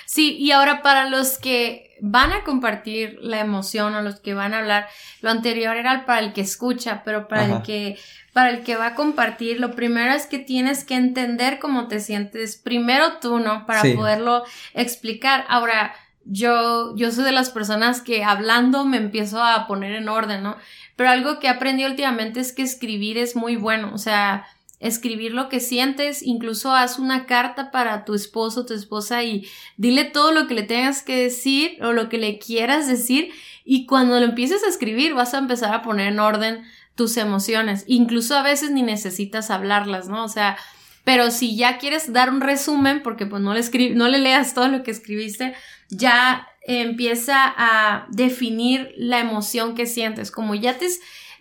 [0.07, 4.55] Sí, y ahora para los que van a compartir la emoción o los que van
[4.55, 4.87] a hablar,
[5.21, 7.99] lo anterior era para el que escucha, pero para el que
[8.33, 11.99] para el que va a compartir, lo primero es que tienes que entender cómo te
[11.99, 13.67] sientes primero tú, ¿no?
[13.67, 15.45] Para poderlo explicar.
[15.47, 15.93] Ahora,
[16.25, 20.57] yo, yo soy de las personas que hablando me empiezo a poner en orden, ¿no?
[20.95, 24.45] Pero algo que he aprendido últimamente es que escribir es muy bueno, o sea,
[24.79, 30.05] escribir lo que sientes, incluso haz una carta para tu esposo, tu esposa y dile
[30.05, 33.31] todo lo que le tengas que decir o lo que le quieras decir
[33.63, 36.63] y cuando lo empieces a escribir vas a empezar a poner en orden
[36.95, 40.23] tus emociones, incluso a veces ni necesitas hablarlas, ¿no?
[40.23, 40.57] O sea,
[41.03, 44.67] pero si ya quieres dar un resumen, porque pues no le, no le leas todo
[44.67, 45.53] lo que escribiste,
[45.89, 50.31] ya empieza a definir la emoción que sientes.
[50.31, 50.87] Como ya te,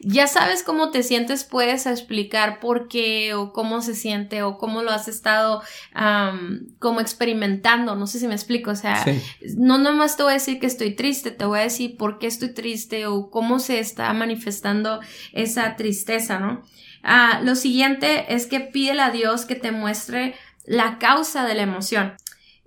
[0.01, 4.83] ya sabes cómo te sientes, puedes explicar por qué o cómo se siente o cómo
[4.83, 5.63] lo has estado
[6.79, 7.97] como experimentando.
[7.97, 8.71] No sé si me explico.
[8.71, 9.05] O sea,
[9.57, 12.27] no nomás te voy a decir que estoy triste, te voy a decir por qué
[12.27, 15.01] estoy triste o cómo se está manifestando
[15.33, 16.63] esa tristeza, ¿no?
[17.03, 20.35] Ah, lo siguiente es que pídele a Dios que te muestre
[20.65, 22.15] la causa de la emoción.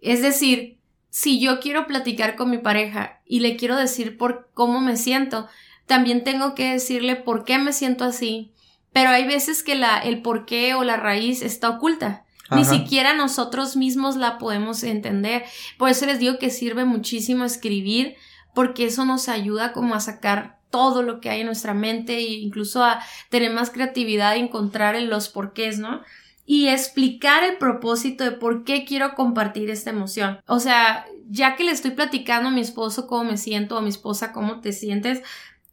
[0.02, 0.78] Es decir,
[1.10, 5.48] si yo quiero platicar con mi pareja y le quiero decir por cómo me siento,
[5.86, 8.54] también tengo que decirle por qué me siento así,
[8.92, 12.26] pero hay veces que la, el porqué o la raíz está oculta.
[12.52, 15.44] Ni siquiera nosotros mismos la podemos entender.
[15.80, 18.16] Por eso les digo que sirve muchísimo escribir,
[18.54, 22.24] porque eso nos ayuda como a sacar todo lo que hay en nuestra mente e
[22.24, 26.02] incluso a tener más creatividad y encontrar en los porqués, ¿no?
[26.48, 30.40] Y explicar el propósito de por qué quiero compartir esta emoción.
[30.48, 33.90] O sea, ya que le estoy platicando a mi esposo cómo me siento, a mi
[33.90, 35.22] esposa cómo te sientes,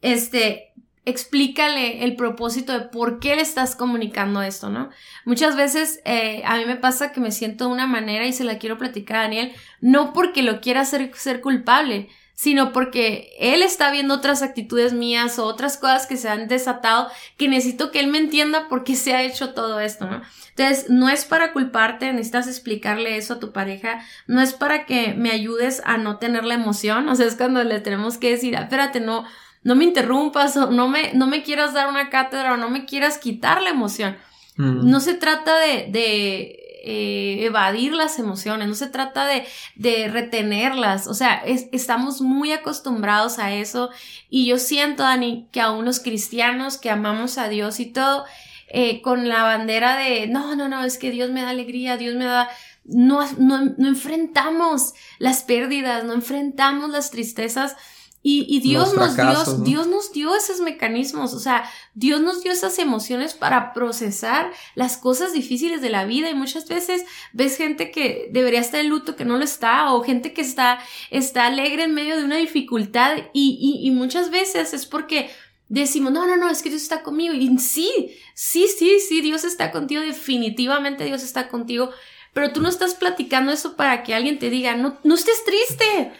[0.03, 0.71] este,
[1.03, 4.91] explícale el propósito de por qué le estás comunicando esto, ¿no?
[5.25, 8.43] Muchas veces eh, a mí me pasa que me siento de una manera y se
[8.43, 12.09] la quiero platicar a Daniel, no porque lo quiera hacer ser culpable,
[12.41, 17.07] sino porque él está viendo otras actitudes mías o otras cosas que se han desatado
[17.37, 20.23] que necesito que él me entienda por qué se ha hecho todo esto, ¿no?
[20.49, 25.13] Entonces, no es para culparte, necesitas explicarle eso a tu pareja, no es para que
[25.13, 28.55] me ayudes a no tener la emoción, o sea, es cuando le tenemos que decir,
[28.55, 29.23] espérate, no,
[29.61, 32.85] no me interrumpas o no me, no me quieras dar una cátedra o no me
[32.85, 34.17] quieras quitar la emoción.
[34.57, 34.89] Mm.
[34.89, 41.07] No se trata de, de eh, evadir las emociones, no se trata de, de retenerlas,
[41.07, 43.89] o sea, estamos muy acostumbrados a eso
[44.29, 48.25] y yo siento, Dani, que aún los cristianos que amamos a Dios y todo,
[48.67, 52.15] eh, con la bandera de, no, no, no, es que Dios me da alegría, Dios
[52.15, 52.49] me da...
[52.83, 57.75] No, no, no enfrentamos las pérdidas, no enfrentamos las tristezas
[58.23, 61.63] y, Dios nos dio, Dios nos dio esos mecanismos, o sea,
[61.95, 66.29] Dios nos dio esas emociones para procesar las cosas difíciles de la vida.
[66.29, 67.03] Y muchas veces
[67.33, 70.79] ves gente que debería estar en luto que no lo está o gente que está,
[71.09, 73.17] está alegre en medio de una dificultad.
[73.33, 75.31] Y, y, y muchas veces es porque
[75.71, 79.45] decimos, no, no, no, es que Dios está conmigo y sí, sí, sí, sí, Dios
[79.45, 81.91] está contigo, definitivamente Dios está contigo,
[82.33, 86.13] pero tú no estás platicando eso para que alguien te diga, no, no estés triste,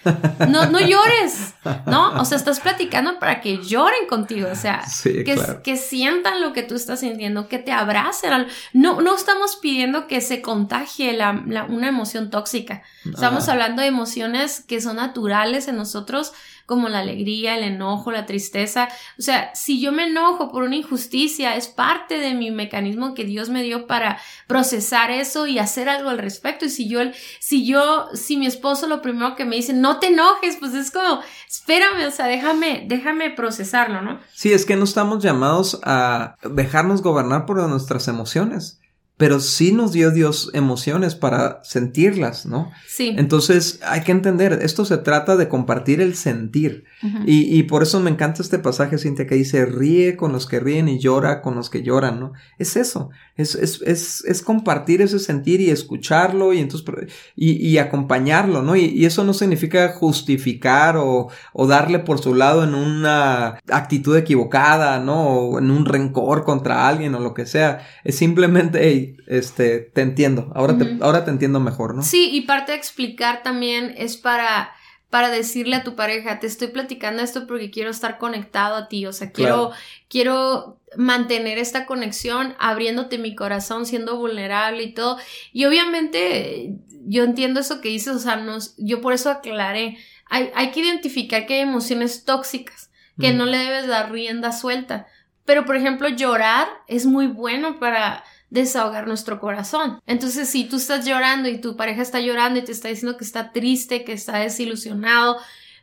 [0.50, 1.54] no, no llores,
[1.86, 2.20] ¿no?
[2.20, 6.64] O sea, estás platicando para que lloren contigo, o sea, que, que sientan lo que
[6.64, 8.48] tú estás sintiendo, que te abracen.
[8.74, 11.32] No, no estamos pidiendo que se contagie la,
[11.70, 12.84] una emoción tóxica.
[13.06, 16.34] Estamos hablando de emociones que son naturales en nosotros,
[16.66, 18.90] como la alegría, el enojo, la tristeza.
[19.18, 23.24] O sea, si yo me enojo por una injusticia, es parte de mi mecanismo que
[23.24, 26.66] Dios me dio para procesar eso y hacer algo al respecto.
[26.66, 27.00] Y si yo,
[27.40, 30.92] si yo, si mi esposo lo primero que me dice, no te enojes, pues es
[30.92, 34.20] como, espérame, o sea, déjame, déjame procesarlo, ¿no?
[34.34, 38.81] Sí, es que no estamos llamados a dejarnos gobernar por nuestras emociones
[39.22, 42.72] pero sí nos dio Dios emociones para sentirlas, ¿no?
[42.88, 43.14] Sí.
[43.16, 46.86] Entonces hay que entender, esto se trata de compartir el sentir.
[47.28, 50.60] y, y, por eso me encanta este pasaje, Cintia, que dice, ríe con los que
[50.60, 52.34] ríen y llora con los que lloran, ¿no?
[52.58, 56.88] Es eso, es, es, es, es compartir ese sentir y escucharlo y entonces,
[57.36, 58.76] y, y acompañarlo, ¿no?
[58.76, 64.16] Y, y, eso no significa justificar o, o darle por su lado en una actitud
[64.16, 65.24] equivocada, ¿no?
[65.24, 67.88] O en un rencor contra alguien o lo que sea.
[68.04, 72.04] Es simplemente, este, te entiendo, ahora, te, ahora te entiendo mejor, ¿no?
[72.04, 74.72] Sí, y parte de explicar también es para,
[75.10, 79.06] para decirle a tu pareja, te estoy platicando esto porque quiero estar conectado a ti,
[79.06, 79.72] o sea, quiero,
[80.10, 85.18] quiero mantener esta conexión, abriéndote mi corazón, siendo vulnerable y todo.
[85.54, 86.76] Y obviamente
[87.06, 90.82] yo entiendo eso que dices, o sea, nos, yo por eso aclaré, hay, hay que
[90.82, 95.06] identificar que hay emociones tóxicas, que no le debes dar rienda suelta.
[95.46, 100.02] Pero, por ejemplo, llorar es muy bueno para desahogar nuestro corazón.
[100.08, 103.24] Entonces, si tú estás llorando y tu pareja está llorando y te está diciendo que
[103.24, 105.38] está triste, que está desilusionado,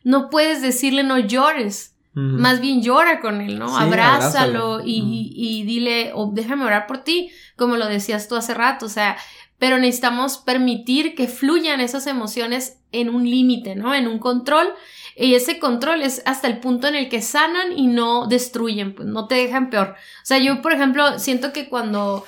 [0.04, 1.94] no puedes decirle no llores.
[2.14, 3.76] Más bien llora con él, ¿no?
[3.76, 8.86] abrázalo, y, y, dile, o déjame orar por ti, como lo decías tú hace rato,
[8.86, 9.16] o sea,
[9.58, 13.94] pero necesitamos permitir que fluyan esas emociones en un límite, ¿no?
[13.94, 14.68] En un control.
[15.16, 19.08] Y ese control es hasta el punto en el que sanan y no destruyen, pues
[19.08, 19.96] no te dejan peor.
[20.22, 22.24] O sea, yo, por ejemplo, siento que cuando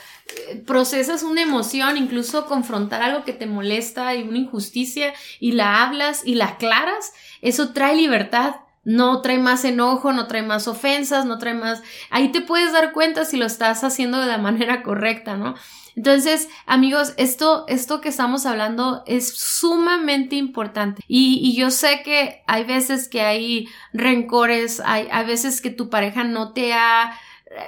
[0.67, 6.23] procesas una emoción, incluso confrontar algo que te molesta y una injusticia y la hablas
[6.25, 7.13] y la aclaras,
[7.43, 8.57] eso trae libertad.
[8.83, 11.83] No trae más enojo, no trae más ofensas, no trae más...
[12.11, 15.55] Ahí te puedes dar cuenta si lo estás haciendo de la manera correcta, ¿no?
[15.97, 21.03] Entonces, amigos, esto, esto que estamos hablando es sumamente importante.
[21.09, 26.25] Y, yo sé que hay veces que hay rencores, hay, hay veces que tu pareja
[26.25, 27.13] no te ha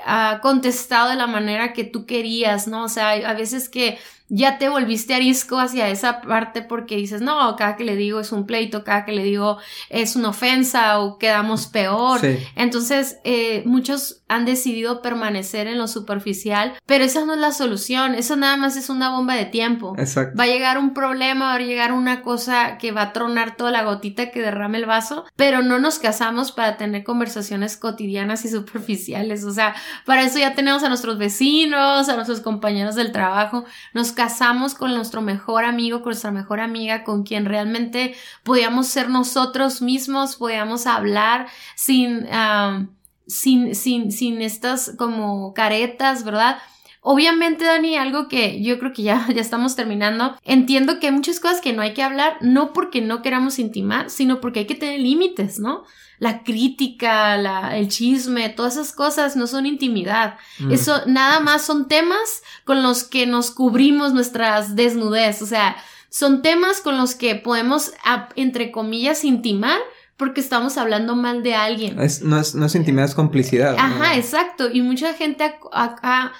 [0.06, 2.84] ha contestado de la manera que tú querías, ¿no?
[2.84, 3.98] O sea, a veces que
[4.34, 8.32] ya te volviste arisco hacia esa parte porque dices, no, cada que le digo es
[8.32, 9.58] un pleito, cada que le digo
[9.90, 12.18] es una ofensa o quedamos peor.
[12.56, 18.14] Entonces, eh, muchos han decidido permanecer en lo superficial, pero esa no es la solución,
[18.14, 19.94] eso nada más es una bomba de tiempo.
[19.98, 20.34] Exacto.
[20.38, 23.70] Va a llegar un problema, va a llegar una cosa que va a tronar toda
[23.70, 28.48] la gotita que derrame el vaso, pero no nos casamos para tener conversaciones cotidianas y
[28.48, 29.74] superficiales, o sea,
[30.06, 34.21] para eso ya tenemos a nuestros vecinos, a nuestros compañeros del trabajo, nos casamos
[34.78, 40.36] con nuestro mejor amigo, con nuestra mejor amiga, con quien realmente podíamos ser nosotros mismos,
[40.36, 42.26] podíamos hablar sin...
[43.24, 46.58] Sin, sin, sin estas como caretas, ¿verdad?
[47.04, 50.36] Obviamente, Dani, algo que yo creo que ya, ya estamos terminando.
[50.44, 54.08] Entiendo que hay muchas cosas que no hay que hablar, no porque no queramos intimar,
[54.08, 55.84] sino porque hay que tener límites, ¿no?
[56.22, 60.36] La crítica, la, el chisme, todas esas cosas no son intimidad.
[60.60, 60.70] Mm.
[60.70, 65.42] Eso nada más son temas con los que nos cubrimos nuestras desnudez.
[65.42, 65.76] O sea,
[66.12, 67.92] son temas con los que podemos,
[68.36, 69.80] entre comillas, intimar,
[70.18, 71.96] porque estamos hablando mal de alguien.
[71.96, 73.76] no, es, no es intimidad, es complicidad.
[73.78, 74.70] Ajá, exacto.
[74.70, 75.42] Y mucha gente
[75.72, 76.32] ha,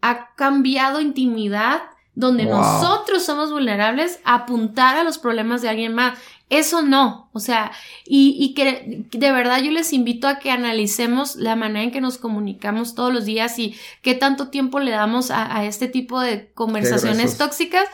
[0.00, 1.82] ha, cambiado intimidad
[2.14, 6.18] donde nosotros somos vulnerables a apuntar a los problemas de alguien más.
[6.50, 7.72] Eso no, o sea,
[8.06, 12.00] y, y, que de verdad yo les invito a que analicemos la manera en que
[12.00, 16.20] nos comunicamos todos los días y qué tanto tiempo le damos a, a este tipo
[16.20, 17.86] de conversaciones tóxicas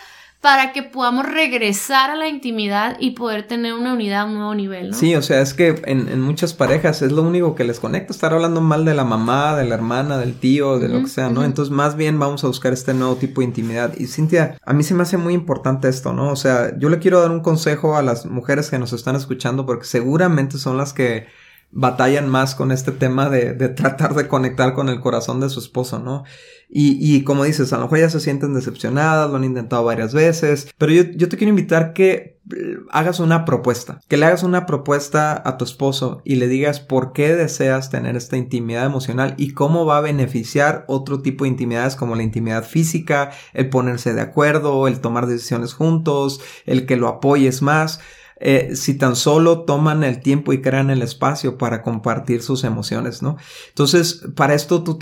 [0.45, 4.55] para que podamos regresar a la intimidad y poder tener una unidad a un nuevo
[4.55, 4.95] nivel, ¿no?
[4.95, 8.34] Sí, o sea, es que en, muchas parejas es lo único que les conecta, estar
[8.34, 11.45] hablando mal de la mamá, de la hermana, del tío, de lo que sea, ¿no?
[11.45, 13.95] Entonces, más bien vamos a buscar este nuevo tipo de intimidad.
[13.97, 16.28] Y Cintia, a mí se me hace muy importante esto, ¿no?
[16.28, 19.64] O sea, yo le quiero dar un consejo a las mujeres que nos están escuchando
[19.64, 21.26] porque seguramente son las que
[21.75, 25.59] batallan más con este tema de, de, tratar de conectar con el corazón de su
[25.59, 26.25] esposo, ¿no?
[26.68, 30.14] Y, y, como dices, a lo mejor ya se sienten decepcionadas, lo han intentado varias
[30.14, 34.43] veces, pero yo, yo te quiero invitar que eh, hagas una propuesta, que le hagas
[34.43, 39.35] una propuesta a tu esposo y le digas por qué deseas tener esta intimidad emocional
[39.37, 44.14] y cómo va a beneficiar otro tipo de intimidades como la intimidad física, el ponerse
[44.14, 48.01] de acuerdo, el tomar decisiones juntos, el que lo apoyes más.
[48.47, 53.22] Eh, si tan solo toman el tiempo y crean el espacio para compartir sus emociones,
[53.22, 53.38] ¿no?
[53.68, 54.99] Entonces, para esto tu,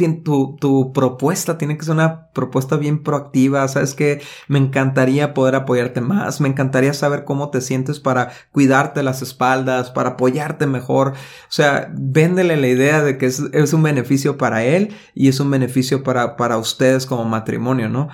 [0.60, 6.00] tu propuesta tiene que ser una propuesta bien proactiva, sabes que me encantaría poder apoyarte
[6.00, 11.14] más, me encantaría saber cómo te sientes para cuidarte las espaldas, para apoyarte mejor, o
[11.48, 15.50] sea, véndele la idea de que es, es un beneficio para él y es un
[15.50, 18.08] beneficio para, para ustedes como matrimonio, ¿no?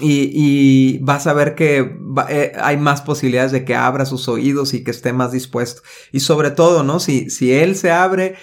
[0.00, 4.82] Y, vas a ver que eh, hay más posibilidades de que abra sus oídos y
[4.82, 5.82] que esté más dispuesto.
[6.10, 6.98] Y sobre todo, ¿no?
[6.98, 8.34] Si, si él se abre,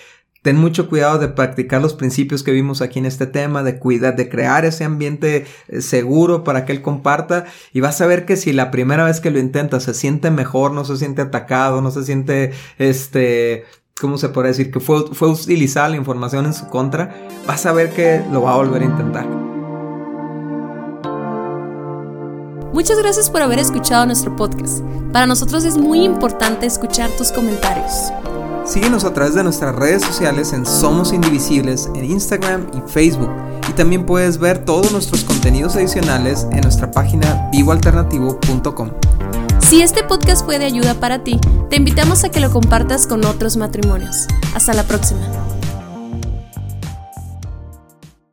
[0.41, 4.15] ten mucho cuidado de practicar los principios que vimos aquí en este tema, de cuidar,
[4.15, 7.45] de crear ese ambiente eh, seguro para que él comparta.
[7.73, 10.71] Y vas a ver que si la primera vez que lo intenta se siente mejor,
[10.71, 13.65] no se siente atacado, no se siente, este,
[13.99, 14.71] ¿cómo se puede decir?
[14.71, 18.53] Que fue, fue utilizada la información en su contra, vas a ver que lo va
[18.53, 19.50] a volver a intentar.
[22.73, 24.79] Muchas gracias por haber escuchado nuestro podcast.
[25.11, 27.91] Para nosotros es muy importante escuchar tus comentarios.
[28.65, 33.29] Síguenos a través de nuestras redes sociales en Somos Indivisibles en Instagram y Facebook.
[33.69, 38.91] Y también puedes ver todos nuestros contenidos adicionales en nuestra página vivoalternativo.com.
[39.59, 43.25] Si este podcast fue de ayuda para ti, te invitamos a que lo compartas con
[43.25, 44.27] otros matrimonios.
[44.53, 45.21] Hasta la próxima.